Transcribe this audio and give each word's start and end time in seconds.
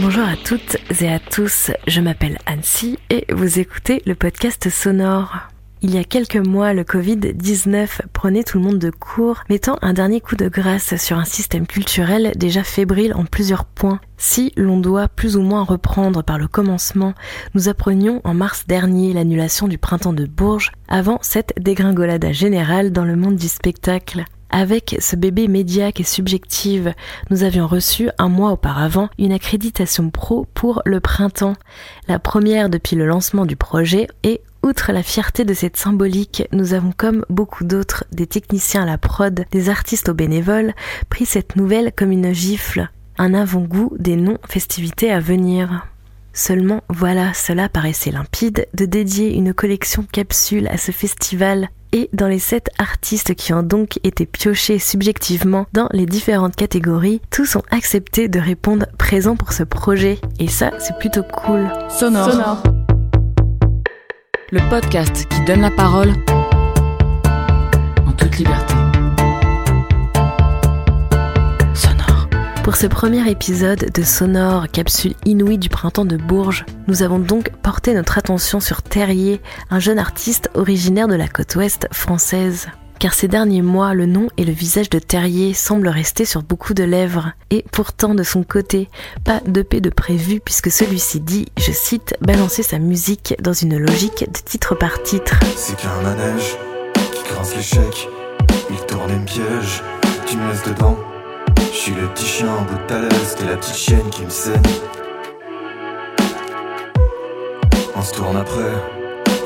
Bonjour 0.00 0.22
à 0.22 0.36
toutes 0.36 0.76
et 1.00 1.08
à 1.08 1.18
tous, 1.18 1.72
je 1.88 2.00
m'appelle 2.00 2.38
Annecy 2.46 3.00
et 3.10 3.26
vous 3.32 3.58
écoutez 3.58 4.00
le 4.06 4.14
podcast 4.14 4.70
sonore. 4.70 5.38
Il 5.82 5.92
y 5.92 5.98
a 5.98 6.04
quelques 6.04 6.36
mois, 6.36 6.72
le 6.72 6.84
Covid-19 6.84 8.02
prenait 8.12 8.44
tout 8.44 8.58
le 8.58 8.64
monde 8.64 8.78
de 8.78 8.90
court, 8.90 9.42
mettant 9.50 9.76
un 9.82 9.94
dernier 9.94 10.20
coup 10.20 10.36
de 10.36 10.48
grâce 10.48 10.96
sur 10.96 11.18
un 11.18 11.24
système 11.24 11.66
culturel 11.66 12.32
déjà 12.36 12.62
fébrile 12.62 13.12
en 13.14 13.24
plusieurs 13.24 13.64
points. 13.64 13.98
Si 14.18 14.52
l'on 14.56 14.78
doit 14.78 15.08
plus 15.08 15.36
ou 15.36 15.42
moins 15.42 15.64
reprendre 15.64 16.22
par 16.22 16.38
le 16.38 16.46
commencement, 16.46 17.14
nous 17.54 17.68
apprenions 17.68 18.20
en 18.22 18.34
mars 18.34 18.66
dernier 18.68 19.12
l'annulation 19.12 19.66
du 19.66 19.78
printemps 19.78 20.12
de 20.12 20.26
Bourges 20.26 20.70
avant 20.86 21.18
cette 21.22 21.54
dégringolade 21.58 22.30
générale 22.30 22.92
dans 22.92 23.04
le 23.04 23.16
monde 23.16 23.36
du 23.36 23.48
spectacle. 23.48 24.24
Avec 24.50 24.96
ce 25.00 25.14
bébé 25.16 25.46
médiaque 25.46 26.00
et 26.00 26.04
subjective, 26.04 26.94
nous 27.30 27.42
avions 27.42 27.66
reçu 27.66 28.10
un 28.18 28.28
mois 28.28 28.52
auparavant 28.52 29.08
une 29.18 29.32
accréditation 29.32 30.10
pro 30.10 30.46
pour 30.54 30.82
le 30.86 31.00
printemps, 31.00 31.56
la 32.06 32.18
première 32.18 32.70
depuis 32.70 32.96
le 32.96 33.06
lancement 33.06 33.46
du 33.46 33.56
projet 33.56 34.08
et 34.22 34.40
Outre 34.64 34.90
la 34.92 35.04
fierté 35.04 35.44
de 35.44 35.54
cette 35.54 35.76
symbolique, 35.76 36.42
nous 36.50 36.74
avons 36.74 36.92
comme 36.94 37.24
beaucoup 37.30 37.64
d'autres, 37.64 38.04
des 38.10 38.26
techniciens 38.26 38.82
à 38.82 38.86
la 38.86 38.98
prod, 38.98 39.46
des 39.52 39.68
artistes 39.68 40.08
aux 40.08 40.14
bénévoles, 40.14 40.74
pris 41.08 41.26
cette 41.26 41.54
nouvelle 41.54 41.92
comme 41.96 42.10
une 42.10 42.34
gifle, 42.34 42.90
un 43.18 43.34
avant-goût 43.34 43.94
des 43.98 44.16
non-festivités 44.16 45.12
à 45.12 45.20
venir. 45.20 45.86
Seulement, 46.38 46.84
voilà, 46.88 47.34
cela 47.34 47.68
paraissait 47.68 48.12
limpide 48.12 48.68
de 48.72 48.84
dédier 48.84 49.34
une 49.34 49.52
collection 49.52 50.04
capsule 50.04 50.68
à 50.68 50.76
ce 50.78 50.92
festival 50.92 51.68
et 51.90 52.08
dans 52.12 52.28
les 52.28 52.38
sept 52.38 52.70
artistes 52.78 53.34
qui 53.34 53.52
ont 53.52 53.64
donc 53.64 53.98
été 54.04 54.24
piochés 54.24 54.78
subjectivement 54.78 55.66
dans 55.72 55.88
les 55.90 56.06
différentes 56.06 56.54
catégories, 56.54 57.20
tous 57.30 57.56
ont 57.56 57.64
accepté 57.72 58.28
de 58.28 58.38
répondre 58.38 58.86
présent 58.98 59.34
pour 59.34 59.52
ce 59.52 59.64
projet. 59.64 60.20
Et 60.38 60.46
ça, 60.46 60.70
c'est 60.78 60.96
plutôt 60.98 61.24
cool. 61.24 61.66
Sonore. 61.88 62.30
Sonore. 62.30 62.62
Le 64.52 64.60
podcast 64.70 65.26
qui 65.28 65.40
donne 65.44 65.62
la 65.62 65.72
parole 65.72 66.12
en 68.06 68.12
toute 68.12 68.38
liberté. 68.38 68.67
Pour 72.68 72.76
ce 72.76 72.86
premier 72.86 73.26
épisode 73.30 73.90
de 73.94 74.02
Sonore, 74.02 74.68
capsule 74.68 75.14
inouïe 75.24 75.56
du 75.56 75.70
printemps 75.70 76.04
de 76.04 76.18
Bourges, 76.18 76.66
nous 76.86 77.02
avons 77.02 77.18
donc 77.18 77.48
porté 77.62 77.94
notre 77.94 78.18
attention 78.18 78.60
sur 78.60 78.82
Terrier, 78.82 79.40
un 79.70 79.78
jeune 79.78 79.98
artiste 79.98 80.50
originaire 80.52 81.08
de 81.08 81.14
la 81.14 81.28
côte 81.28 81.56
ouest 81.56 81.88
française. 81.92 82.66
Car 82.98 83.14
ces 83.14 83.26
derniers 83.26 83.62
mois, 83.62 83.94
le 83.94 84.04
nom 84.04 84.28
et 84.36 84.44
le 84.44 84.52
visage 84.52 84.90
de 84.90 84.98
Terrier 84.98 85.54
semblent 85.54 85.88
rester 85.88 86.26
sur 86.26 86.42
beaucoup 86.42 86.74
de 86.74 86.84
lèvres. 86.84 87.32
Et 87.48 87.64
pourtant, 87.72 88.14
de 88.14 88.22
son 88.22 88.42
côté, 88.42 88.90
pas 89.24 89.40
d'EP 89.46 89.80
de 89.80 89.88
prévu 89.88 90.38
puisque 90.38 90.70
celui-ci 90.70 91.20
dit, 91.20 91.46
je 91.56 91.72
cite, 91.72 92.16
balancer 92.20 92.62
sa 92.62 92.78
musique 92.78 93.34
dans 93.40 93.54
une 93.54 93.78
logique 93.78 94.26
de 94.30 94.40
titre 94.44 94.74
par 94.74 95.02
titre. 95.02 95.40
C'est 95.56 95.78
qu'un 95.78 96.02
manège 96.02 96.58
qui 96.92 97.56
l'échec, 97.56 98.08
il 98.68 98.76
tourne 98.84 99.10
une 99.10 99.24
piège, 99.24 99.82
tu 100.26 100.36
me 100.36 100.50
laisses 100.50 100.64
dedans. 100.64 100.98
Je 101.72 101.76
suis 101.76 101.94
le 101.94 102.08
petit 102.08 102.26
chien 102.26 102.48
en 102.48 102.62
bout 102.62 102.74
de 102.74 102.86
talaise, 102.86 103.36
t'es 103.36 103.44
la 103.46 103.56
petite 103.56 103.76
chienne 103.76 104.10
qui 104.10 104.22
me 104.24 104.30
saigne. 104.30 104.62
On 107.96 108.02
se 108.02 108.14
tourne 108.14 108.36
après, 108.36 108.72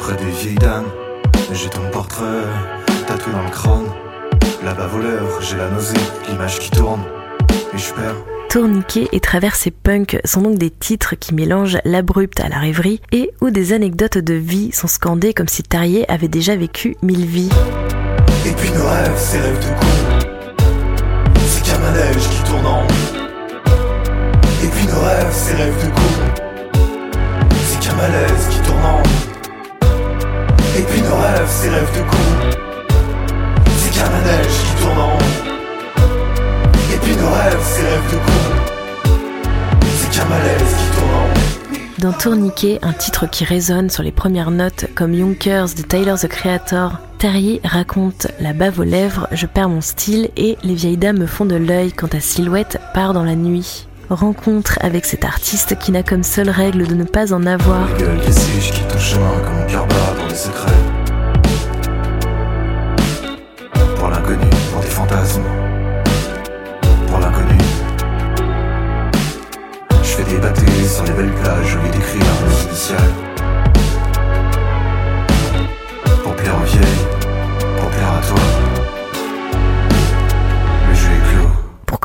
près 0.01 0.17
des 0.17 0.31
vieilles 0.31 0.55
dames. 0.57 0.91
J'ai 1.53 1.69
ton 1.69 1.89
portrait, 1.91 2.45
tatoué 3.07 3.33
dans 3.33 3.43
le 3.43 3.51
crâne. 3.51 3.87
Là-bas 4.65 4.87
voleur, 4.87 5.41
j'ai 5.41 5.57
la 5.57 5.71
nausée, 5.71 5.95
l'image 6.29 6.59
qui 6.59 6.71
tourne, 6.71 7.03
et 7.75 7.79
je 7.79 7.93
perds. 7.93 8.17
Tourniquet 8.49 9.09
et 9.13 9.21
Traversée 9.21 9.71
Punk 9.71 10.21
sont 10.27 10.43
donc 10.43 10.59
des 10.59 10.69
titres 10.71 11.15
qui 11.15 11.35
mélangent 11.35 11.79
l'abrupt 11.85 12.39
à 12.39 12.51
la 12.51 12.59
rêverie 12.59 13.01
et 13.11 13.31
où 13.41 13.49
des 13.49 13.73
anecdotes 13.73 14.19
de 14.19 14.35
vie 14.35 14.73
sont 14.73 14.89
scandées 14.89 15.33
comme 15.33 15.48
si 15.48 15.63
Tarier 15.63 16.11
avait 16.11 16.29
déjà 16.29 16.55
vécu 16.55 16.97
mille 17.03 17.25
vies. 17.25 17.48
Et 18.45 18.53
puis 18.53 18.70
nos 18.73 18.86
rêves, 18.86 19.17
ces 19.17 19.39
rêves 19.39 19.59
de 19.59 19.81
con 19.81 20.32
manège 21.83 22.29
qui 22.29 22.43
tourne 22.45 22.67
en 22.67 22.83
Et 24.63 24.69
puis 24.69 24.87
nos 24.87 25.01
rêves, 25.01 25.33
ces 25.33 25.55
rêves 25.55 25.85
de 25.85 25.91
con. 25.91 26.11
C'est 27.67 27.81
qu'un 27.81 27.95
malaise 27.97 28.48
qui 28.51 28.59
tourne 28.61 28.85
en 28.85 29.03
Et 30.79 30.83
puis 30.83 31.03
nos 31.03 31.17
rêves, 31.17 31.48
ces 31.48 31.69
rêves 31.69 31.92
de 31.97 32.03
con. 32.11 32.25
C'est 33.79 33.91
qu'un 33.91 34.11
manège 34.11 34.57
qui 34.67 34.83
tourne 34.83 34.98
en 34.98 35.19
Et 36.95 36.98
puis 36.98 37.17
nos 37.17 37.31
rêves, 37.31 37.65
ces 37.75 37.83
rêves 37.83 38.11
de 38.13 38.17
con. 38.17 38.42
C'est 39.98 40.11
qu'un 40.11 40.29
malaise 40.29 40.75
qui 40.79 40.97
tourne 40.97 41.15
en 41.15 41.53
dans 41.98 42.13
Tourniquet, 42.13 42.81
un 42.83 42.92
titre 42.95 43.27
qui 43.31 43.45
résonne 43.45 43.89
sur 43.89 44.03
les 44.03 44.11
premières 44.11 44.51
notes 44.51 44.87
comme 44.97 45.15
Yonkers 45.15 45.69
de 45.77 45.83
Tyler 45.83 46.17
the 46.21 46.27
Creator, 46.27 46.98
Terrier 47.23 47.61
raconte 47.63 48.27
La 48.41 48.53
bave 48.53 48.81
aux 48.81 48.83
lèvres, 48.83 49.29
je 49.31 49.47
perds 49.47 49.69
mon 49.69 49.81
style 49.81 50.31
et 50.37 50.59
les 50.65 50.75
vieilles 50.75 50.97
dames 50.97 51.21
me 51.21 51.27
font 51.27 51.45
de 51.45 51.55
l'œil 51.55 51.93
quand 51.93 52.09
ta 52.09 52.19
silhouette 52.19 52.81
part 52.95 53.13
dans 53.13 53.23
la 53.23 53.37
nuit. 53.37 53.87
Rencontre 54.11 54.77
avec 54.81 55.05
cet 55.05 55.25
artiste 55.25 55.79
qui 55.79 55.93
n'a 55.93 56.03
comme 56.03 56.25
seule 56.25 56.51
règle 56.51 56.85
de 56.85 56.97
ne 56.97 57.05
pas 57.05 57.33
en 57.33 57.47
avoir. 57.47 57.87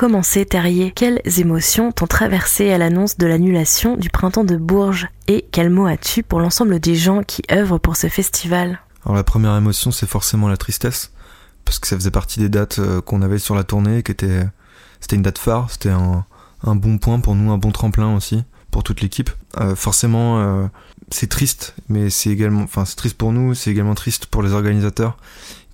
Commencer, 0.07 0.45
Terrier, 0.45 0.93
quelles 0.95 1.19
émotions 1.37 1.91
t'ont 1.91 2.07
traversé 2.07 2.71
à 2.71 2.77
l'annonce 2.77 3.17
de 3.17 3.27
l'annulation 3.27 3.97
du 3.97 4.09
printemps 4.09 4.45
de 4.45 4.55
Bourges 4.55 5.09
Et 5.27 5.45
quel 5.51 5.69
mot 5.69 5.85
as-tu 5.85 6.23
pour 6.23 6.39
l'ensemble 6.39 6.79
des 6.79 6.95
gens 6.95 7.23
qui 7.23 7.41
œuvrent 7.51 7.77
pour 7.77 7.97
ce 7.97 8.07
festival? 8.07 8.79
Alors 9.03 9.17
la 9.17 9.25
première 9.25 9.53
émotion, 9.57 9.91
c'est 9.91 10.07
forcément 10.07 10.47
la 10.47 10.55
tristesse, 10.55 11.11
parce 11.65 11.77
que 11.77 11.89
ça 11.89 11.97
faisait 11.97 12.09
partie 12.09 12.39
des 12.39 12.47
dates 12.47 12.79
euh, 12.79 13.01
qu'on 13.01 13.21
avait 13.21 13.37
sur 13.37 13.53
la 13.53 13.65
tournée, 13.65 14.01
qui 14.01 14.13
était, 14.13 14.47
c'était 15.01 15.17
une 15.17 15.23
date 15.23 15.39
phare, 15.39 15.69
c'était 15.69 15.89
un, 15.89 16.25
bon 16.63 16.99
point 16.99 17.19
pour 17.19 17.35
nous, 17.35 17.51
un 17.51 17.57
bon 17.57 17.73
tremplin 17.73 18.15
aussi 18.15 18.45
pour 18.71 18.83
toute 18.83 19.01
l'équipe. 19.01 19.29
Euh, 19.59 19.75
forcément, 19.75 20.39
euh, 20.39 20.67
c'est 21.09 21.27
triste, 21.27 21.75
mais 21.89 22.09
c'est 22.09 22.29
également, 22.29 22.61
enfin 22.61 22.85
c'est 22.85 22.95
triste 22.95 23.17
pour 23.17 23.33
nous, 23.33 23.55
c'est 23.55 23.71
également 23.71 23.95
triste 23.95 24.27
pour 24.27 24.41
les 24.41 24.53
organisateurs 24.53 25.17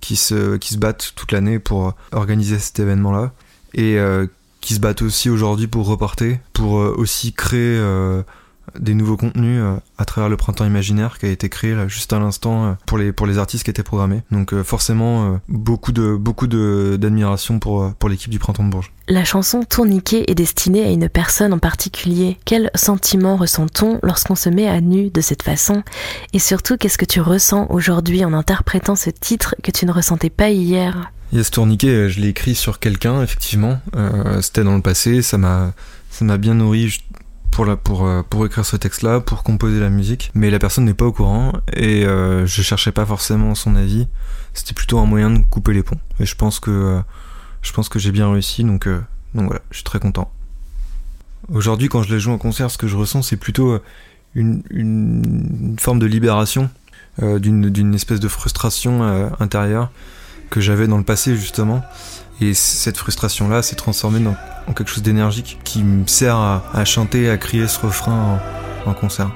qui 0.00 0.16
se, 0.16 0.56
qui 0.56 0.74
se 0.74 0.78
battent 0.78 1.12
toute 1.14 1.30
l'année 1.30 1.60
pour 1.60 1.94
organiser 2.10 2.58
cet 2.58 2.80
événement-là 2.80 3.32
et 3.74 3.98
euh, 3.98 4.26
qui 4.60 4.74
se 4.74 4.80
battent 4.80 5.02
aussi 5.02 5.28
aujourd'hui 5.28 5.66
pour 5.66 5.86
reporter, 5.86 6.40
pour 6.52 6.78
euh, 6.78 6.94
aussi 6.96 7.32
créer 7.32 7.78
euh, 7.78 8.22
des 8.78 8.94
nouveaux 8.94 9.18
contenus 9.18 9.62
à 9.98 10.04
travers 10.06 10.30
le 10.30 10.38
printemps 10.38 10.64
imaginaire 10.64 11.18
qui 11.18 11.26
a 11.26 11.28
été 11.28 11.50
créé 11.50 11.76
juste 11.86 12.12
à 12.14 12.18
l'instant 12.18 12.78
pour 12.86 12.96
les 12.96 13.12
pour 13.12 13.26
les 13.26 13.36
artistes 13.36 13.62
qui 13.62 13.70
étaient 13.70 13.82
programmés. 13.82 14.22
Donc 14.30 14.54
forcément 14.62 15.38
beaucoup 15.48 15.92
de 15.92 16.16
beaucoup 16.16 16.46
de 16.46 16.96
d'admiration 16.98 17.58
pour 17.58 17.92
pour 17.98 18.08
l'équipe 18.08 18.30
du 18.30 18.38
printemps 18.38 18.64
de 18.64 18.70
Bourges. 18.70 18.90
La 19.06 19.22
chanson 19.22 19.64
Tourniquet 19.64 20.24
est 20.28 20.34
destinée 20.34 20.82
à 20.82 20.90
une 20.90 21.10
personne 21.10 21.52
en 21.52 21.58
particulier. 21.58 22.38
Quel 22.46 22.70
sentiment 22.74 23.36
ressent-on 23.36 24.00
lorsqu'on 24.02 24.34
se 24.34 24.48
met 24.48 24.66
à 24.66 24.80
nu 24.80 25.10
de 25.10 25.20
cette 25.20 25.42
façon? 25.42 25.82
Et 26.32 26.38
surtout, 26.38 26.78
qu'est-ce 26.78 26.98
que 26.98 27.04
tu 27.04 27.20
ressens 27.20 27.66
aujourd'hui 27.68 28.24
en 28.24 28.32
interprétant 28.32 28.96
ce 28.96 29.10
titre 29.10 29.54
que 29.62 29.70
tu 29.70 29.84
ne 29.84 29.92
ressentais 29.92 30.30
pas 30.30 30.48
hier? 30.48 31.12
Yes 31.34 31.50
Tourniquet, 31.50 31.88
euh, 31.88 32.08
je 32.08 32.20
l'ai 32.20 32.28
écrit 32.28 32.54
sur 32.54 32.78
quelqu'un, 32.78 33.20
effectivement. 33.20 33.80
Euh, 33.96 34.40
C'était 34.40 34.62
dans 34.62 34.76
le 34.76 34.82
passé, 34.82 35.20
ça 35.20 35.36
m'a 35.36 35.72
bien 36.38 36.54
nourri 36.54 37.02
pour, 37.50 37.64
la, 37.64 37.74
pour, 37.74 38.06
euh, 38.06 38.22
pour 38.22 38.46
écrire 38.46 38.64
ce 38.64 38.76
texte-là, 38.76 39.18
pour 39.18 39.42
composer 39.42 39.80
la 39.80 39.90
musique. 39.90 40.30
Mais 40.34 40.48
la 40.48 40.60
personne 40.60 40.84
n'est 40.84 40.94
pas 40.94 41.06
au 41.06 41.10
courant 41.10 41.52
et 41.72 42.06
euh, 42.06 42.46
je 42.46 42.62
cherchais 42.62 42.92
pas 42.92 43.04
forcément 43.04 43.56
son 43.56 43.74
avis. 43.74 44.06
C'était 44.52 44.74
plutôt 44.74 45.00
un 45.00 45.06
moyen 45.06 45.28
de 45.28 45.42
couper 45.44 45.72
les 45.72 45.82
ponts. 45.82 45.98
Et 46.20 46.24
je 46.24 46.36
pense 46.36 46.60
que 46.60 47.02
j'ai 47.96 48.12
bien 48.12 48.30
réussi, 48.30 48.62
donc, 48.62 48.86
donc 48.86 49.46
voilà, 49.46 49.60
je 49.72 49.78
suis 49.78 49.84
très 49.84 49.98
content. 49.98 50.30
Aujourd'hui, 51.52 51.88
quand 51.88 52.04
je 52.04 52.14
les 52.14 52.20
joue 52.20 52.30
en 52.30 52.38
concert, 52.38 52.70
ce 52.70 52.78
que 52.78 52.86
je 52.86 52.94
ressens, 52.94 53.22
c'est 53.22 53.36
plutôt 53.36 53.80
une, 54.36 54.62
une, 54.70 55.74
forme 55.80 55.98
de 55.98 56.06
libération, 56.06 56.70
d'une 57.20 57.92
espèce 57.92 58.20
de 58.20 58.28
frustration 58.28 59.02
intérieure 59.40 59.90
que 60.50 60.60
j'avais 60.60 60.86
dans 60.86 60.98
le 60.98 61.04
passé, 61.04 61.36
justement. 61.36 61.82
Et 62.40 62.54
cette 62.54 62.96
frustration-là 62.96 63.62
s'est 63.62 63.76
transformée 63.76 64.20
en 64.66 64.72
quelque 64.72 64.88
chose 64.88 65.02
d'énergique 65.02 65.58
qui 65.64 65.82
me 65.82 66.06
sert 66.06 66.36
à, 66.36 66.84
chanter, 66.84 67.30
à 67.30 67.36
crier 67.36 67.68
ce 67.68 67.78
refrain 67.80 68.40
en, 68.86 68.92
concert. 68.92 69.30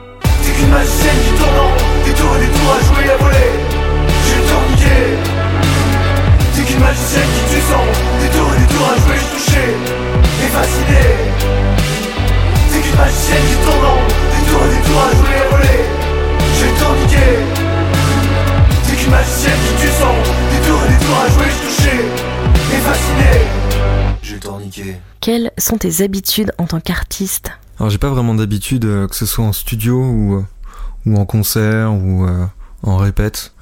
Quelles 25.39 25.53
sont 25.57 25.79
tes 25.79 26.03
habitudes 26.03 26.51
en 26.59 26.67
tant 26.67 26.81
qu'artiste 26.81 27.53
Alors 27.79 27.91
j'ai 27.91 27.99
pas 27.99 28.11
vraiment 28.11 28.35
d'habitude, 28.35 28.85
euh, 28.85 29.07
que 29.07 29.15
ce 29.15 29.25
soit 29.25 29.45
en 29.45 29.53
studio 29.53 29.97
ou, 29.97 30.35
euh, 30.35 31.15
en 31.15 31.25
concert 31.27 31.95
ou 31.95 32.25
euh, 32.25 32.45
en 32.83 32.97
répète. 32.97 33.55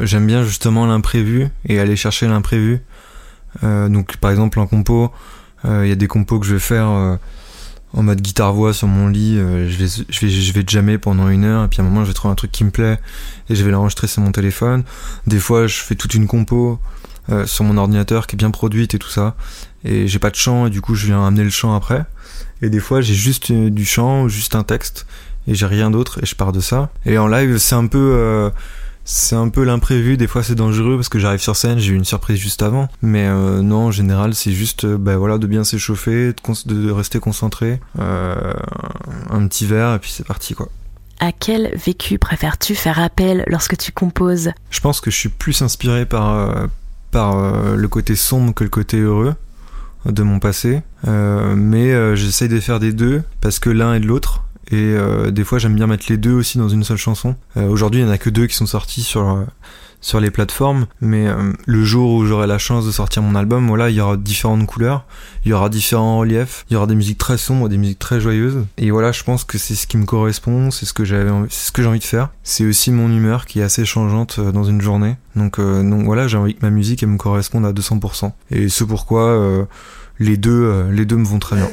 J'aime 0.00 0.26
bien 0.26 0.42
justement 0.42 0.86
l'imprévu 0.86 1.50
et 1.66 1.78
aller 1.78 1.94
chercher 1.94 2.26
l'imprévu. 2.26 2.82
Donc 3.62 4.16
par 4.16 4.32
exemple 4.32 4.58
en 4.58 4.66
compo, 4.66 5.12
il 5.64 5.86
y 5.86 5.92
a 5.92 5.94
des 5.94 6.08
compos 6.08 6.40
que 6.40 6.46
je 6.46 6.54
vais 6.54 6.60
faire 6.60 6.88
en 6.88 8.02
mode 8.02 8.20
guitare-voix 8.20 8.72
sur 8.72 8.88
mon 8.88 9.06
lit. 9.06 9.36
je, 9.36 9.76
vais, 9.76 10.04
je, 10.08 10.20
vais, 10.20 10.28
je 10.32 10.52
vais 10.52 10.64
jammer 10.66 10.98
pendant 10.98 11.28
une 11.28 11.44
heure 11.44 11.64
et 11.64 11.68
puis 11.68 11.80
à 11.80 11.84
un 11.84 11.86
moment 11.88 12.02
je 12.02 12.08
vais 12.08 12.14
trouver 12.14 12.32
un 12.32 12.36
truc 12.36 12.50
qui 12.50 12.64
me 12.64 12.70
plaît 12.70 12.98
et 13.48 13.54
je 13.54 13.64
vais 13.64 13.70
l'enregistrer 13.70 14.08
sur 14.08 14.20
mon 14.20 14.32
téléphone. 14.32 14.82
Des 15.28 15.38
fois 15.38 15.68
je 15.68 15.76
fais 15.80 15.94
toute 15.94 16.14
une 16.14 16.26
compo 16.26 16.80
sur 17.46 17.64
mon 17.64 17.76
ordinateur 17.76 18.26
qui 18.26 18.34
est 18.34 18.38
bien 18.38 18.50
produite 18.50 18.94
et 18.94 18.98
tout 18.98 19.10
ça. 19.10 19.36
Et 19.84 20.08
j'ai 20.08 20.18
pas 20.18 20.30
de 20.30 20.36
chant 20.36 20.66
et 20.66 20.70
du 20.70 20.80
coup 20.80 20.94
je 20.94 21.06
viens 21.06 21.26
amener 21.26 21.44
le 21.44 21.50
chant 21.50 21.74
après. 21.74 22.04
Et 22.62 22.70
des 22.70 22.80
fois 22.80 23.00
j'ai 23.00 23.14
juste 23.14 23.50
euh, 23.50 23.70
du 23.70 23.84
chant 23.84 24.22
ou 24.22 24.28
juste 24.28 24.54
un 24.54 24.62
texte 24.62 25.06
et 25.46 25.54
j'ai 25.54 25.66
rien 25.66 25.90
d'autre 25.90 26.20
et 26.22 26.26
je 26.26 26.34
pars 26.34 26.52
de 26.52 26.60
ça. 26.60 26.90
Et 27.04 27.18
en 27.18 27.28
live 27.28 27.58
c'est 27.58 27.74
un 27.74 27.86
peu 27.86 28.12
euh, 28.14 28.50
c'est 29.04 29.36
un 29.36 29.50
peu 29.50 29.64
l'imprévu, 29.64 30.16
des 30.16 30.26
fois 30.26 30.42
c'est 30.42 30.54
dangereux 30.54 30.96
parce 30.96 31.10
que 31.10 31.18
j'arrive 31.18 31.40
sur 31.40 31.56
scène, 31.56 31.78
j'ai 31.78 31.92
eu 31.92 31.96
une 31.96 32.04
surprise 32.04 32.38
juste 32.38 32.62
avant. 32.62 32.88
Mais 33.02 33.26
euh, 33.26 33.60
non, 33.60 33.86
en 33.86 33.90
général 33.90 34.34
c'est 34.34 34.52
juste 34.52 34.86
bah, 34.86 35.16
voilà, 35.16 35.38
de 35.38 35.46
bien 35.46 35.62
s'échauffer, 35.62 36.32
de, 36.66 36.90
rester 36.90 37.20
concentré, 37.20 37.80
euh, 37.98 38.54
un 39.30 39.46
petit 39.46 39.66
verre 39.66 39.94
et 39.94 39.98
puis 39.98 40.10
c'est 40.10 40.26
parti 40.26 40.54
quoi. 40.54 40.68
À 41.20 41.32
quel 41.32 41.70
vécu 41.76 42.18
préfères-tu 42.18 42.74
faire 42.74 42.98
appel 42.98 43.44
lorsque 43.46 43.76
tu 43.76 43.92
composes? 43.92 44.50
Je 44.70 44.80
pense 44.80 45.00
que 45.00 45.10
je 45.10 45.16
suis 45.16 45.28
plus 45.28 45.62
inspiré 45.62 46.06
par, 46.06 46.30
euh, 46.30 46.66
par 47.12 47.76
le 47.76 47.88
côté 47.88 48.16
sombre 48.16 48.52
que 48.52 48.64
le 48.64 48.70
côté 48.70 48.98
heureux 48.98 49.34
de 50.06 50.22
mon 50.22 50.38
passé. 50.38 50.82
Euh, 51.06 51.54
mais 51.56 51.92
euh, 51.92 52.14
j'essaye 52.14 52.48
de 52.48 52.60
faire 52.60 52.80
des 52.80 52.92
deux 52.92 53.22
parce 53.40 53.58
que 53.58 53.70
l'un 53.70 53.94
est 53.94 54.00
de 54.00 54.06
l'autre. 54.06 54.44
Et 54.70 54.76
euh, 54.76 55.30
des 55.30 55.44
fois 55.44 55.58
j'aime 55.58 55.74
bien 55.74 55.86
mettre 55.86 56.06
les 56.08 56.16
deux 56.16 56.32
aussi 56.32 56.58
dans 56.58 56.68
une 56.68 56.84
seule 56.84 56.96
chanson. 56.96 57.36
Aujourd'hui 57.56 58.00
il 58.00 58.04
n'y 58.04 58.10
en 58.10 58.12
a 58.12 58.18
que 58.18 58.30
deux 58.30 58.46
qui 58.46 58.54
sont 58.54 58.66
sortis 58.66 59.02
sur, 59.02 59.44
sur 60.04 60.20
les 60.20 60.30
plateformes. 60.30 60.86
Mais 61.00 61.26
euh, 61.26 61.52
le 61.64 61.82
jour 61.82 62.12
où 62.12 62.26
j'aurai 62.26 62.46
la 62.46 62.58
chance 62.58 62.84
de 62.84 62.92
sortir 62.92 63.22
mon 63.22 63.34
album, 63.34 63.66
voilà, 63.66 63.88
il 63.88 63.96
y 63.96 64.00
aura 64.00 64.18
différentes 64.18 64.66
couleurs, 64.66 65.06
il 65.44 65.50
y 65.50 65.54
aura 65.54 65.70
différents 65.70 66.18
reliefs, 66.18 66.66
il 66.68 66.74
y 66.74 66.76
aura 66.76 66.86
des 66.86 66.94
musiques 66.94 67.16
très 67.16 67.38
sombres, 67.38 67.70
des 67.70 67.78
musiques 67.78 67.98
très 67.98 68.20
joyeuses. 68.20 68.66
Et 68.76 68.90
voilà, 68.90 69.12
je 69.12 69.24
pense 69.24 69.44
que 69.44 69.56
c'est 69.56 69.74
ce 69.74 69.86
qui 69.86 69.96
me 69.96 70.04
correspond, 70.04 70.70
c'est 70.70 70.84
ce 70.84 70.92
que 70.92 71.06
j'avais, 71.06 71.30
ce 71.48 71.72
que 71.72 71.82
j'ai 71.82 71.88
envie 71.88 72.00
de 72.00 72.04
faire. 72.04 72.28
C'est 72.42 72.66
aussi 72.66 72.92
mon 72.92 73.08
humeur 73.08 73.46
qui 73.46 73.60
est 73.60 73.62
assez 73.62 73.86
changeante 73.86 74.36
euh, 74.38 74.52
dans 74.52 74.64
une 74.64 74.82
journée. 74.82 75.16
Donc, 75.36 75.58
euh, 75.58 75.82
donc 75.82 76.04
voilà, 76.04 76.28
j'ai 76.28 76.36
envie 76.36 76.54
que 76.54 76.60
ma 76.62 76.70
musique 76.70 77.02
elle 77.02 77.08
me 77.08 77.18
corresponde 77.18 77.64
à 77.64 77.72
200%. 77.72 78.30
Et 78.50 78.68
c'est 78.68 78.86
pourquoi 78.86 79.66
les 80.18 80.36
deux, 80.36 80.88
les 80.90 81.06
deux 81.06 81.16
me 81.16 81.24
vont 81.24 81.38
très 81.38 81.56
bien. 81.56 81.68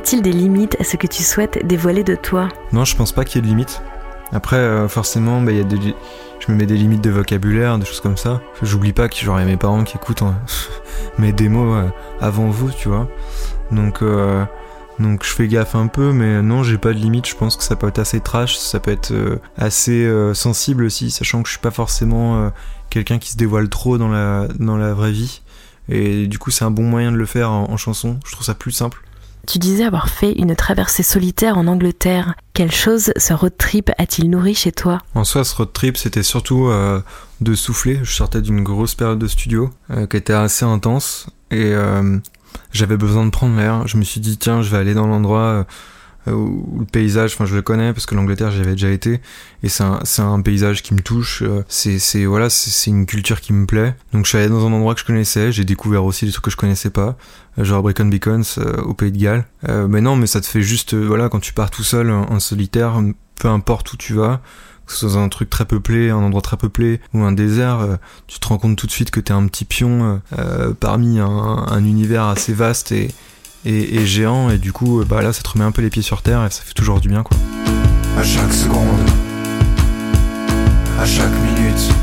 A-t-il 0.00 0.22
des 0.22 0.32
limites 0.32 0.78
à 0.80 0.84
ce 0.84 0.96
que 0.96 1.06
tu 1.06 1.22
souhaites 1.22 1.66
dévoiler 1.66 2.04
de 2.04 2.14
toi? 2.14 2.48
Non, 2.72 2.86
je 2.86 2.96
pense 2.96 3.12
pas 3.12 3.26
qu'il 3.26 3.36
y 3.36 3.38
ait 3.40 3.42
de 3.42 3.48
limite. 3.48 3.82
Après, 4.32 4.56
euh, 4.56 4.88
forcément, 4.88 5.42
bah, 5.42 5.52
y 5.52 5.60
a 5.60 5.62
des, 5.62 5.76
je 5.76 6.50
me 6.50 6.56
mets 6.56 6.64
des 6.64 6.78
limites 6.78 7.04
de 7.04 7.10
vocabulaire, 7.10 7.76
des 7.76 7.84
choses 7.84 8.00
comme 8.00 8.16
ça. 8.16 8.40
J'oublie 8.62 8.94
pas 8.94 9.10
que 9.10 9.16
j'aurais 9.16 9.44
mes 9.44 9.58
parents 9.58 9.84
qui 9.84 9.98
écoutent 9.98 10.22
hein, 10.22 10.36
mes 11.18 11.34
démos 11.34 11.84
euh, 11.84 11.90
avant 12.18 12.48
vous, 12.48 12.70
tu 12.70 12.88
vois. 12.88 13.10
Donc, 13.72 14.00
euh, 14.00 14.42
donc 14.98 15.22
je 15.22 15.28
fais 15.28 15.48
gaffe 15.48 15.74
un 15.74 15.86
peu, 15.86 16.14
mais 16.14 16.40
non, 16.40 16.62
j'ai 16.62 16.78
pas 16.78 16.94
de 16.94 16.98
limite. 16.98 17.28
Je 17.28 17.36
pense 17.36 17.58
que 17.58 17.62
ça 17.62 17.76
peut 17.76 17.88
être 17.88 17.98
assez 17.98 18.20
trash, 18.20 18.56
ça 18.56 18.80
peut 18.80 18.92
être 18.92 19.10
euh, 19.10 19.36
assez 19.58 20.10
sensible 20.32 20.84
aussi, 20.84 21.10
sachant 21.10 21.42
que 21.42 21.48
je 21.48 21.52
suis 21.52 21.60
pas 21.60 21.70
forcément 21.70 22.50
quelqu'un 22.88 23.18
qui 23.18 23.32
se 23.32 23.36
dévoile 23.36 23.68
trop 23.68 23.98
dans 23.98 24.08
la, 24.08 24.48
dans 24.58 24.78
la 24.78 24.94
vraie 24.94 25.12
vie. 25.12 25.42
Et 25.90 26.26
du 26.26 26.38
coup, 26.38 26.50
c'est 26.50 26.64
un 26.64 26.70
bon 26.70 26.84
moyen 26.84 27.12
de 27.12 27.18
le 27.18 27.26
faire 27.26 27.50
en 27.50 27.76
chanson. 27.76 28.18
Je 28.24 28.32
trouve 28.32 28.46
ça 28.46 28.54
plus 28.54 28.72
simple. 28.72 29.02
Tu 29.50 29.58
disais 29.58 29.82
avoir 29.82 30.08
fait 30.08 30.30
une 30.30 30.54
traversée 30.54 31.02
solitaire 31.02 31.58
en 31.58 31.66
Angleterre. 31.66 32.36
Quelle 32.52 32.70
chose 32.70 33.12
ce 33.16 33.32
road 33.32 33.54
trip 33.58 33.90
a-t-il 33.98 34.30
nourri 34.30 34.54
chez 34.54 34.70
toi? 34.70 34.98
En 35.16 35.24
soi, 35.24 35.42
ce 35.42 35.56
road 35.56 35.72
trip, 35.72 35.96
c'était 35.96 36.22
surtout 36.22 36.68
euh, 36.68 37.00
de 37.40 37.56
souffler. 37.56 37.98
Je 38.04 38.12
sortais 38.12 38.42
d'une 38.42 38.62
grosse 38.62 38.94
période 38.94 39.18
de 39.18 39.26
studio 39.26 39.70
euh, 39.90 40.06
qui 40.06 40.16
était 40.16 40.34
assez 40.34 40.64
intense 40.64 41.26
et 41.50 41.72
euh, 41.74 42.18
j'avais 42.70 42.96
besoin 42.96 43.24
de 43.24 43.30
prendre 43.30 43.56
l'air. 43.56 43.88
Je 43.88 43.96
me 43.96 44.04
suis 44.04 44.20
dit, 44.20 44.38
tiens, 44.38 44.62
je 44.62 44.70
vais 44.70 44.76
aller 44.76 44.94
dans 44.94 45.08
l'endroit 45.08 45.66
où 46.26 46.60
où 46.70 46.80
le 46.80 46.84
paysage, 46.84 47.34
enfin, 47.34 47.46
je 47.46 47.54
le 47.54 47.62
connais 47.62 47.92
parce 47.92 48.06
que 48.06 48.14
l'Angleterre, 48.14 48.50
j'y 48.50 48.60
avais 48.60 48.72
déjà 48.72 48.90
été 48.90 49.20
et 49.62 49.68
c'est 49.68 49.82
un, 49.82 50.40
paysage 50.42 50.82
qui 50.82 50.94
me 50.94 51.00
touche. 51.00 51.42
euh, 51.42 51.64
C'est, 51.68 52.24
voilà, 52.24 52.50
c'est 52.50 52.90
une 52.90 53.06
culture 53.06 53.40
qui 53.40 53.52
me 53.52 53.66
plaît. 53.66 53.94
Donc, 54.12 54.24
je 54.24 54.30
suis 54.30 54.38
allé 54.38 54.48
dans 54.48 54.66
un 54.66 54.72
endroit 54.72 54.94
que 54.94 55.00
je 55.00 55.04
connaissais. 55.04 55.52
J'ai 55.52 55.64
découvert 55.64 56.04
aussi 56.04 56.26
des 56.26 56.32
trucs 56.32 56.44
que 56.44 56.50
je 56.50 56.56
connaissais 56.56 56.90
pas, 56.90 57.16
euh, 57.58 57.64
genre 57.64 57.82
Brecon 57.82 58.06
Beacons 58.06 58.42
euh, 58.58 58.82
au 58.82 58.94
Pays 58.94 59.12
de 59.12 59.18
Galles. 59.18 59.44
Euh, 59.68 59.88
mais 59.88 60.00
non, 60.00 60.16
mais 60.16 60.26
ça 60.26 60.40
te 60.40 60.46
fait 60.46 60.62
juste, 60.62 60.94
euh, 60.94 61.06
voilà, 61.06 61.28
quand 61.28 61.40
tu 61.40 61.52
pars 61.52 61.70
tout 61.70 61.84
seul 61.84 62.10
en, 62.10 62.40
solitaire, 62.40 63.00
peu 63.36 63.48
importe 63.48 63.92
où 63.92 63.96
tu 63.96 64.14
vas 64.14 64.40
que 64.90 64.96
ce 64.96 65.08
soit 65.08 65.20
un 65.20 65.28
truc 65.28 65.48
très 65.48 65.64
peuplé, 65.64 66.10
un 66.10 66.16
endroit 66.16 66.42
très 66.42 66.56
peuplé 66.56 67.00
ou 67.14 67.22
un 67.22 67.32
désert, 67.32 67.80
euh, 67.80 67.96
tu 68.26 68.40
te 68.40 68.48
rends 68.48 68.58
compte 68.58 68.76
tout 68.76 68.86
de 68.86 68.92
suite 68.92 69.10
que 69.10 69.20
t'es 69.20 69.32
un 69.32 69.46
petit 69.46 69.64
pion 69.64 70.02
euh, 70.02 70.38
euh, 70.38 70.74
parmi 70.78 71.20
un, 71.20 71.28
un 71.28 71.84
univers 71.84 72.24
assez 72.24 72.52
vaste 72.52 72.90
et, 72.92 73.08
et, 73.64 74.06
géant 74.06 74.50
et 74.50 74.58
du 74.58 74.72
coup 74.72 75.04
bah 75.04 75.22
là 75.22 75.32
ça 75.32 75.42
te 75.42 75.48
remet 75.50 75.64
un 75.64 75.72
peu 75.72 75.82
les 75.82 75.90
pieds 75.90 76.02
sur 76.02 76.22
terre 76.22 76.44
et 76.44 76.50
ça 76.50 76.62
fait 76.64 76.74
toujours 76.74 77.00
du 77.00 77.08
bien 77.08 77.22
quoi. 77.22 77.36
À 78.18 78.22
chaque 78.22 78.52
seconde, 78.52 79.08
à 80.98 81.06
chaque 81.06 81.32
minute, 81.42 81.94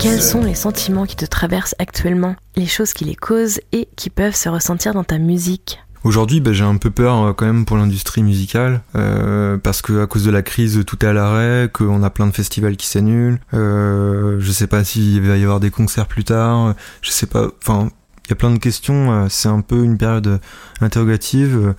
Quels 0.00 0.22
sont 0.22 0.42
les 0.42 0.54
sentiments 0.54 1.06
qui 1.06 1.16
te 1.16 1.24
traversent 1.24 1.74
actuellement, 1.78 2.36
les 2.56 2.66
choses 2.66 2.92
qui 2.92 3.04
les 3.04 3.14
causent 3.14 3.60
et 3.72 3.88
qui 3.96 4.10
peuvent 4.10 4.34
se 4.34 4.48
ressentir 4.48 4.94
dans 4.94 5.04
ta 5.04 5.18
musique? 5.18 5.80
Aujourd'hui, 6.04 6.40
bah, 6.40 6.52
j'ai 6.52 6.64
un 6.64 6.76
peu 6.76 6.90
peur 6.90 7.22
euh, 7.22 7.32
quand 7.32 7.46
même 7.46 7.64
pour 7.64 7.76
l'industrie 7.76 8.22
musicale 8.22 8.82
euh, 8.94 9.58
parce 9.58 9.82
que 9.82 10.02
à 10.02 10.06
cause 10.06 10.24
de 10.24 10.30
la 10.30 10.42
crise, 10.42 10.84
tout 10.86 11.04
est 11.04 11.08
à 11.08 11.12
l'arrêt, 11.12 11.68
qu'on 11.72 12.02
a 12.02 12.10
plein 12.10 12.26
de 12.26 12.32
festivals 12.32 12.76
qui 12.76 12.86
s'annulent. 12.86 13.40
Euh, 13.54 14.36
je 14.38 14.52
sais 14.52 14.68
pas 14.68 14.84
s'il 14.84 15.20
va 15.22 15.36
y 15.36 15.42
avoir 15.42 15.60
des 15.60 15.70
concerts 15.70 16.06
plus 16.06 16.24
tard. 16.24 16.74
Je 17.02 17.10
sais 17.10 17.26
pas. 17.26 17.48
Enfin, 17.62 17.90
il 18.26 18.30
y 18.30 18.32
a 18.32 18.36
plein 18.36 18.50
de 18.52 18.58
questions. 18.58 19.26
C'est 19.28 19.48
un 19.48 19.60
peu 19.60 19.82
une 19.82 19.98
période 19.98 20.40
interrogative 20.80 21.74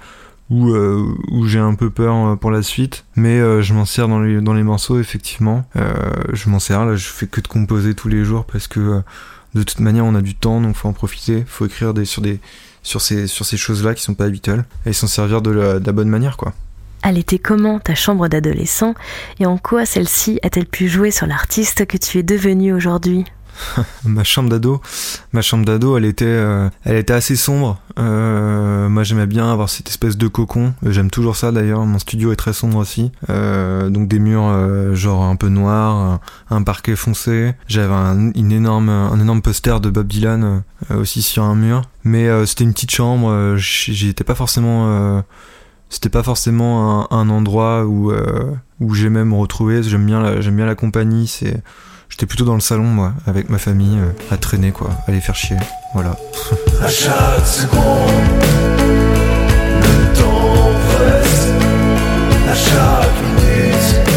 où 0.49 0.69
euh, 0.71 1.15
où 1.29 1.45
j'ai 1.45 1.59
un 1.59 1.75
peu 1.75 1.89
peur 1.89 2.15
euh, 2.15 2.35
pour 2.35 2.51
la 2.51 2.61
suite. 2.61 3.05
Mais 3.15 3.39
euh, 3.39 3.61
je 3.61 3.73
m'en 3.73 3.85
sers 3.85 4.07
dans 4.07 4.19
les 4.19 4.41
dans 4.41 4.53
les 4.53 4.63
morceaux 4.63 4.99
effectivement. 4.99 5.65
Je 6.33 6.49
m'en 6.49 6.59
sers 6.59 6.85
là. 6.85 6.95
Je 6.95 7.07
fais 7.07 7.27
que 7.27 7.41
de 7.41 7.47
composer 7.47 7.93
tous 7.93 8.09
les 8.09 8.23
jours 8.23 8.45
parce 8.45 8.67
que 8.67 9.01
de 9.55 9.63
toute 9.63 9.79
manière 9.79 10.05
on 10.05 10.15
a 10.15 10.21
du 10.21 10.35
temps 10.35 10.61
donc 10.61 10.75
faut 10.75 10.87
en 10.87 10.93
profiter. 10.93 11.43
Faut 11.47 11.65
écrire 11.65 11.93
des 11.93 12.05
sur 12.05 12.21
des 12.21 12.39
sur 12.81 13.01
ces, 13.01 13.27
sur 13.27 13.45
ces 13.45 13.57
choses-là 13.57 13.93
qui 13.93 14.01
sont 14.01 14.13
pas 14.13 14.25
habituelles 14.25 14.63
et 14.85 14.93
s'en 14.93 15.07
servir 15.07 15.41
de 15.41 15.51
la, 15.51 15.79
de 15.79 15.85
la 15.85 15.91
bonne 15.91 16.09
manière, 16.09 16.37
quoi. 16.37 16.53
Elle 17.01 17.17
était 17.17 17.39
comment 17.39 17.79
ta 17.79 17.95
chambre 17.95 18.27
d'adolescent? 18.27 18.93
Et 19.39 19.45
en 19.45 19.57
quoi 19.57 19.85
celle-ci 19.85 20.39
a-t-elle 20.43 20.65
pu 20.65 20.89
jouer 20.89 21.11
sur 21.11 21.27
l'artiste 21.27 21.85
que 21.85 21.97
tu 21.97 22.17
es 22.17 22.23
devenu 22.23 22.73
aujourd'hui? 22.73 23.25
Ma 24.05 24.23
chambre 24.23 24.49
d'ado, 24.49 24.81
ma 25.33 25.41
chambre 25.41 25.65
d'ado, 25.65 25.97
elle 25.97 26.05
était, 26.05 26.25
euh, 26.25 26.69
elle 26.83 26.97
était 26.97 27.13
assez 27.13 27.35
sombre. 27.35 27.79
Euh, 27.97 28.89
moi, 28.89 29.03
j'aimais 29.03 29.25
bien 29.25 29.51
avoir 29.51 29.69
cette 29.69 29.89
espèce 29.89 30.17
de 30.17 30.27
cocon. 30.27 30.73
J'aime 30.85 31.09
toujours 31.09 31.35
ça 31.35 31.51
d'ailleurs. 31.51 31.85
Mon 31.85 31.99
studio 31.99 32.31
est 32.31 32.35
très 32.35 32.53
sombre 32.53 32.77
aussi. 32.77 33.11
Euh, 33.29 33.89
donc 33.89 34.07
des 34.07 34.19
murs 34.19 34.95
genre 34.95 35.23
un 35.23 35.35
peu 35.35 35.49
noirs, 35.49 36.19
un, 36.49 36.63
parquet 36.63 36.95
foncé. 36.95 37.53
J'avais 37.67 37.93
un, 37.93 38.31
une 38.33 38.51
énorme, 38.51 38.89
un 38.89 39.19
énorme 39.19 39.41
poster 39.41 39.79
de 39.79 39.89
Bob 39.89 40.07
Dylan 40.07 40.63
aussi 40.89 41.21
sur 41.21 41.43
un 41.43 41.55
mur. 41.55 41.83
Mais 42.03 42.27
c'était 42.45 42.63
une 42.63 42.73
petite 42.73 42.91
chambre. 42.91 43.29
euh, 43.29 43.57
J'y 43.57 44.09
étais 44.09 44.23
pas 44.23 44.35
forcément 44.35 45.23
c'était 45.91 46.09
pas 46.09 46.21
forcément 46.21 47.11
un, 47.11 47.29
endroit 47.29 47.85
où, 47.85 48.11
où 48.79 48.93
j'aimais 48.93 49.25
me 49.25 49.33
retrouver. 49.33 49.81
J'aime 49.81 50.05
bien, 50.05 50.39
j'aime 50.39 50.55
bien 50.55 50.67
la 50.67 50.75
compagnie. 50.75 51.27
C'est, 51.27 51.63
j'étais 52.09 52.25
plutôt 52.25 52.45
dans 52.45 52.55
le 52.55 52.59
salon, 52.61 52.83
moi, 52.83 53.13
avec 53.27 53.49
ma 53.49 53.57
famille, 53.57 53.99
à 54.31 54.37
traîner, 54.37 54.71
quoi, 54.71 54.89
à 55.07 55.11
les 55.11 55.21
faire 55.21 55.35
chier. 55.35 55.57
Voilà. 55.93 56.15
à 56.81 56.87
chaque 56.87 57.45
seconde, 57.45 58.09
le 59.81 60.13
temps 60.19 60.71
presse. 60.95 61.47
À 62.49 62.55
chaque 62.55 63.21
minute, 63.35 64.09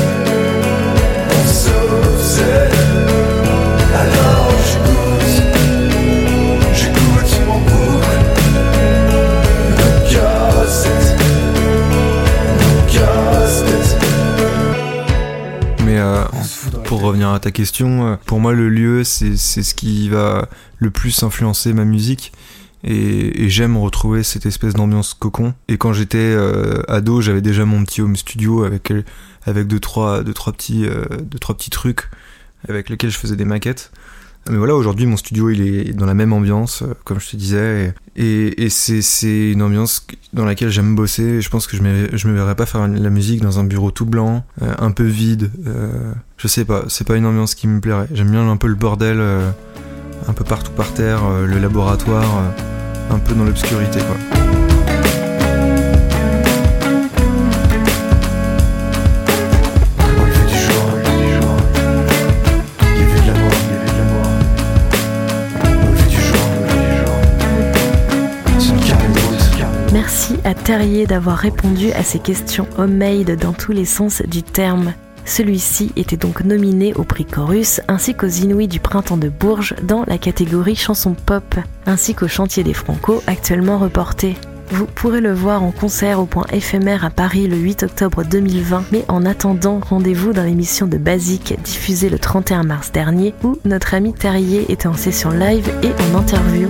on 1.30 1.46
s'obsède. 1.49 2.72
Alors 3.94 4.50
j'écoute, 4.66 5.12
euh, 16.02 16.25
pour 16.85 17.00
revenir 17.00 17.30
à 17.30 17.40
ta 17.40 17.50
question, 17.50 18.06
euh, 18.06 18.16
pour 18.26 18.40
moi 18.40 18.52
le 18.52 18.68
lieu 18.68 19.04
c'est 19.04 19.37
ce 19.37 19.75
qui 19.75 20.09
va 20.09 20.49
le 20.78 20.90
plus 20.90 21.23
influencer 21.23 21.73
ma 21.73 21.85
musique 21.85 22.32
et, 22.85 23.44
et 23.44 23.49
j'aime 23.49 23.76
retrouver 23.76 24.23
cette 24.23 24.47
espèce 24.47 24.75
d'ambiance 24.75 25.14
cocon. 25.14 25.54
Et 25.68 25.78
quand 25.78 25.92
j'étais 25.92 26.18
euh, 26.18 26.82
ado, 26.88 27.21
j'avais 27.21 27.40
déjà 27.40 27.64
mon 27.64 27.85
petit 27.85 28.02
home 28.02 28.16
studio 28.16 28.64
avec 28.64 28.90
euh, 28.90 29.02
avec 29.44 29.66
deux 29.66 29.80
trois 29.80 30.23
deux 30.23 30.35
trois 30.35 30.52
petits 30.52 30.87
euh, 30.87 31.04
deux 31.23 31.38
trois 31.38 31.56
petits 31.56 31.71
trucs 31.71 32.11
avec 32.68 32.88
lesquels 32.88 33.11
je 33.11 33.18
faisais 33.18 33.37
des 33.37 33.44
maquettes. 33.44 33.92
Mais 34.50 34.56
voilà, 34.56 34.75
aujourd'hui 34.75 35.06
mon 35.06 35.16
studio 35.16 35.50
il 35.50 35.61
est 35.61 35.92
dans 35.92 36.06
la 36.06 36.14
même 36.14 36.32
ambiance, 36.32 36.82
euh, 36.82 36.94
comme 37.04 37.20
je 37.20 37.30
te 37.30 37.37
disais, 37.37 37.94
et, 38.16 38.68
c'est 38.70 39.52
une 39.52 39.62
ambiance 39.62 40.06
dans 40.32 40.44
laquelle 40.44 40.70
j'aime 40.70 40.96
bosser. 40.96 41.40
Je 41.40 41.49
pense 41.49 41.66
que 41.66 41.76
je 41.76 41.82
je 42.12 42.28
me 42.28 42.34
verrais 42.34 42.56
pas 42.56 42.66
faire 42.66 42.87
la 42.88 43.11
musique 43.11 43.40
dans 43.40 43.61
un 43.61 43.64
bureau 43.64 43.90
tout 43.90 44.06
blanc, 44.06 44.44
euh, 44.62 44.75
un 44.78 44.90
peu 44.90 45.04
vide. 45.04 45.50
euh, 45.66 46.12
je 46.38 46.49
sais 46.49 46.64
pas, 46.64 46.84
c'est 46.88 47.06
pas 47.06 47.16
une 47.16 47.26
ambiance 47.26 47.54
qui 47.54 47.68
me 47.68 47.80
plairait. 47.80 48.08
J'aime 48.12 48.30
bien 48.30 48.49
un 48.49 48.56
peu 48.56 48.66
le 48.66 48.75
bordel, 48.75 49.20
un 49.20 50.32
peu 50.32 50.44
partout 50.44 50.72
par 50.72 50.92
terre, 50.92 51.22
le 51.46 51.58
laboratoire, 51.58 52.42
un 53.11 53.18
peu 53.20 53.34
dans 53.34 53.44
l'obscurité. 53.44 54.00
À 70.44 70.54
Terrier 70.54 71.06
d'avoir 71.06 71.38
répondu 71.38 71.92
à 71.92 72.02
ces 72.02 72.18
questions 72.18 72.66
homemade 72.78 73.37
dans 73.38 73.52
tous 73.52 73.72
les 73.72 73.84
sens 73.84 74.22
du 74.22 74.42
terme. 74.42 74.92
Celui-ci 75.25 75.92
était 75.96 76.16
donc 76.16 76.44
nominé 76.44 76.94
au 76.94 77.04
prix 77.04 77.25
Chorus 77.25 77.80
ainsi 77.88 78.14
qu'aux 78.14 78.26
Inouïs 78.26 78.68
du 78.68 78.80
Printemps 78.80 79.16
de 79.16 79.28
Bourges 79.28 79.75
dans 79.82 80.04
la 80.06 80.18
catégorie 80.18 80.75
chanson 80.75 81.14
pop, 81.14 81.54
ainsi 81.87 82.14
qu'au 82.14 82.28
Chantier 82.28 82.64
des 82.64 82.75
Franco 82.75 83.22
actuellement 83.26 83.78
reporté. 83.78 84.37
Vous 84.70 84.87
pourrez 84.87 85.20
le 85.20 85.32
voir 85.32 85.62
en 85.62 85.70
concert 85.70 86.18
au 86.18 86.25
point 86.25 86.46
éphémère 86.50 87.04
à 87.04 87.11
Paris 87.11 87.46
le 87.46 87.56
8 87.56 87.82
octobre 87.82 88.25
2020, 88.25 88.84
mais 88.90 89.04
en 89.08 89.26
attendant, 89.26 89.80
rendez-vous 89.87 90.32
dans 90.32 90.44
l'émission 90.44 90.87
de 90.87 90.96
Basique 90.96 91.54
diffusée 91.62 92.08
le 92.08 92.18
31 92.18 92.62
mars 92.62 92.90
dernier 92.90 93.34
où 93.44 93.58
notre 93.66 93.92
ami 93.94 94.14
Terrier 94.14 94.64
était 94.72 94.88
en 94.88 94.94
session 94.94 95.30
live 95.30 95.70
et 95.82 95.92
en 96.14 96.18
interview. 96.18 96.68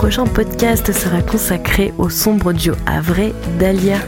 Prochain 0.00 0.24
podcast 0.24 0.92
sera 0.92 1.20
consacré 1.20 1.92
au 1.98 2.08
sombre 2.08 2.54
duo 2.54 2.74
Havre 2.86 3.34
d'Alia. 3.58 3.98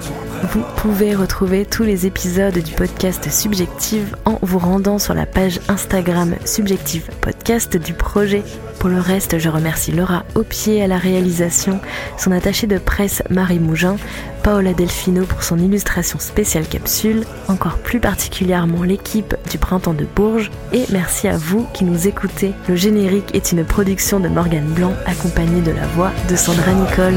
Vous 0.51 0.63
pouvez 0.79 1.15
retrouver 1.15 1.67
tous 1.67 1.83
les 1.83 2.07
épisodes 2.07 2.57
du 2.57 2.73
podcast 2.73 3.31
Subjective 3.31 4.17
en 4.25 4.39
vous 4.41 4.59
rendant 4.59 4.99
sur 4.99 5.13
la 5.13 5.27
page 5.27 5.61
Instagram 5.69 6.35
Subjective 6.47 7.11
Podcast 7.21 7.77
du 7.77 7.93
projet. 7.93 8.43
Pour 8.79 8.89
le 8.89 9.01
reste, 9.01 9.39
je 9.39 9.51
remercie 9.51 9.93
Laura 9.93 10.25
Aupier 10.35 10.83
à 10.83 10.87
la 10.87 10.97
réalisation, 10.97 11.79
son 12.17 12.33
attachée 12.33 12.67
de 12.67 12.79
presse 12.79 13.23
Marie 13.29 13.61
Mougin, 13.61 13.97
Paola 14.43 14.73
Delfino 14.73 15.25
pour 15.25 15.45
son 15.45 15.59
illustration 15.59 16.19
spéciale 16.19 16.67
capsule, 16.67 17.25
encore 17.49 17.79
plus 17.79 18.01
particulièrement 18.01 18.83
l'équipe 18.83 19.37
du 19.51 19.59
Printemps 19.59 19.95
de 19.95 20.05
Bourges, 20.05 20.51
et 20.73 20.85
merci 20.91 21.29
à 21.29 21.37
vous 21.37 21.67
qui 21.73 21.85
nous 21.85 22.09
écoutez. 22.09 22.53
Le 22.69 22.75
générique 22.75 23.35
est 23.35 23.53
une 23.53 23.65
production 23.65 24.19
de 24.19 24.29
Morgane 24.29 24.67
Blanc 24.67 24.95
accompagnée 25.07 25.61
de 25.61 25.71
la 25.71 25.87
voix 25.89 26.11
de 26.29 26.37
Sandra 26.37 26.73
Nicole. 26.73 27.15